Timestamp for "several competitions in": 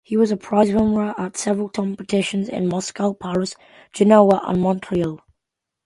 1.37-2.67